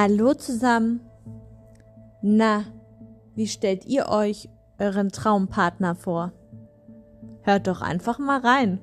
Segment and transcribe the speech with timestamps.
[0.00, 1.00] Hallo zusammen.
[2.22, 2.64] Na,
[3.34, 6.32] wie stellt ihr euch euren Traumpartner vor?
[7.42, 8.80] Hört doch einfach mal rein.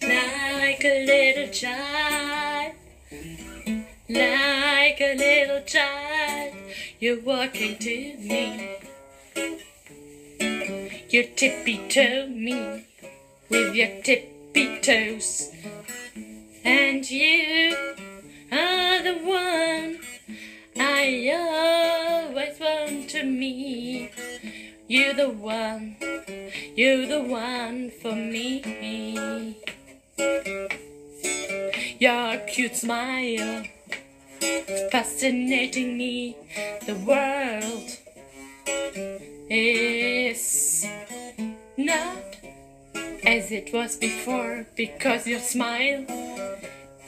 [0.00, 0.82] Like
[5.02, 6.54] a little child,
[7.00, 8.78] you're walking to me.
[11.10, 12.86] You're tippy toe me
[13.48, 15.50] with your tippy toes,
[16.64, 17.76] and you
[18.52, 19.98] are the one
[20.78, 24.12] I always want to meet.
[24.86, 25.96] You're the one,
[26.76, 29.56] you're the one for me.
[31.98, 33.64] Your cute smile
[34.90, 36.36] fascinating me.
[36.86, 37.88] The world
[39.48, 40.86] is
[41.76, 42.36] not
[43.24, 46.04] as it was before because your smile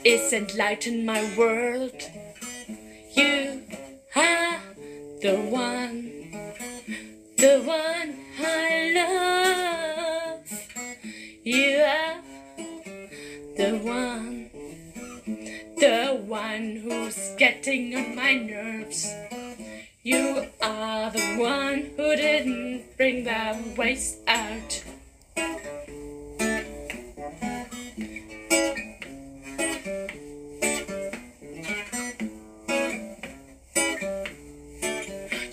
[0.03, 1.99] is enlightened my world.
[3.15, 3.63] You
[4.15, 4.59] are
[5.21, 6.31] the one,
[7.37, 10.45] the one I love.
[11.43, 12.21] You are
[13.57, 14.14] the one,
[17.65, 19.11] getting on my nerves.
[20.03, 24.83] You are the one who didn't bring the waste out.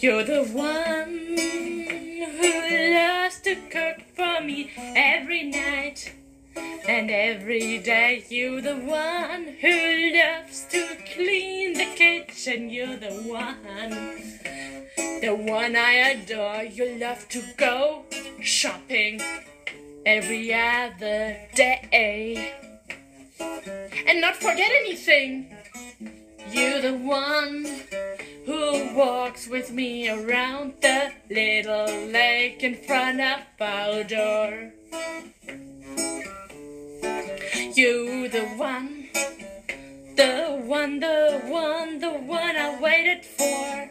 [0.00, 1.38] You're the one
[2.36, 6.12] who loves to cook for me every night
[6.88, 8.24] and every day.
[8.28, 12.70] You're the one who loves to clean the kitchen.
[12.70, 13.90] You're the one,
[15.20, 16.64] the one I adore.
[16.64, 18.04] You love to go
[18.40, 19.20] shopping
[20.04, 22.52] every other day
[24.06, 25.54] and not forget anything.
[26.50, 27.66] You're the one
[28.44, 34.72] who walks with me around the little lake in front of our door.
[38.32, 39.08] The one,
[40.16, 43.90] the one, the one, the one I waited for.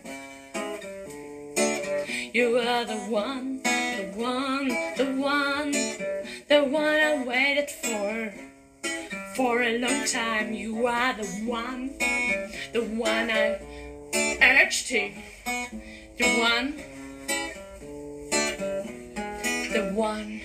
[2.34, 5.72] You are the one, the one, the one,
[6.50, 8.34] the one I waited for.
[9.36, 11.92] For a long time, you are the one,
[12.74, 13.60] the one I
[14.42, 15.12] urged to.
[16.18, 16.78] The one,
[19.72, 20.42] the one,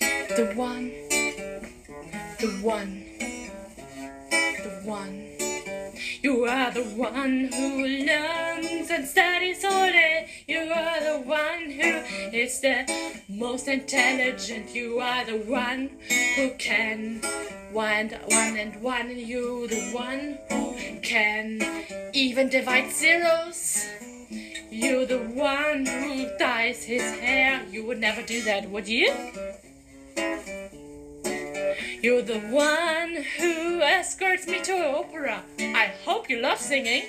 [0.00, 1.11] the one,
[2.42, 3.04] the one,
[4.30, 5.28] the one.
[6.22, 10.28] You are the one who learns and studies all day.
[10.48, 12.02] You are the one who
[12.36, 12.82] is the
[13.28, 14.74] most intelligent.
[14.74, 15.90] You are the one
[16.34, 17.22] who can
[17.70, 19.16] one, one and one.
[19.16, 21.62] You the one who can
[22.12, 23.86] even divide zeros.
[24.68, 27.64] You're the one who dyes his hair.
[27.70, 29.14] You would never do that, would you?
[32.02, 35.44] You're the one who escorts me to opera.
[35.60, 37.04] I hope you love singing.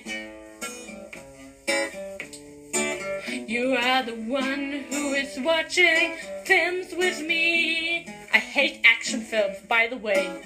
[3.47, 6.15] You are the one who is watching
[6.45, 8.05] films with me.
[8.31, 10.43] I hate action films, by the way.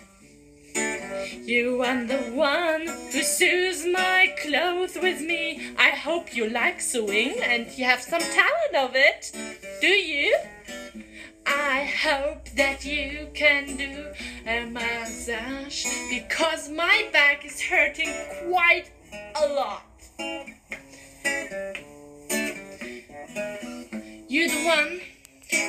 [1.44, 5.74] You are the one who sews my clothes with me.
[5.78, 9.30] I hope you like sewing and you have some talent of it.
[9.81, 10.38] Do you?
[11.88, 14.12] I hope that you can do
[14.46, 18.14] a massage because my back is hurting
[18.46, 18.92] quite
[19.42, 19.86] a lot.
[24.28, 25.00] You're the one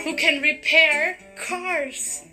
[0.02, 2.24] who can repair cars.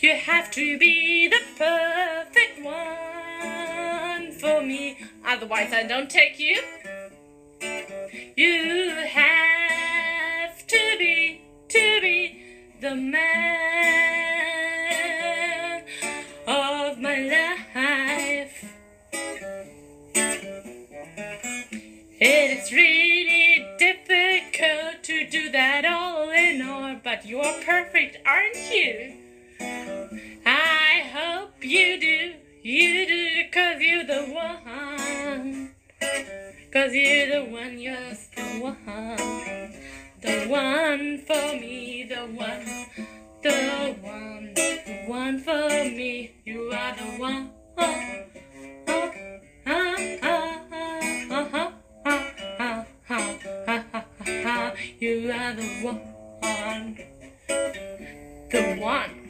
[0.00, 6.54] You have to be the perfect one for me, otherwise, I don't take you.
[6.56, 6.83] You
[27.34, 29.12] You are perfect, aren't you?
[30.46, 32.34] I hope you do.
[32.62, 35.74] You do, cause you're the one.
[36.72, 37.96] Cause you're the one, you're
[38.36, 39.74] the one.
[40.22, 42.66] The one for me, the one.
[43.42, 46.36] The one, the one for me.
[46.44, 47.50] You are the one.
[55.00, 56.14] You are the one.
[58.54, 59.23] The one.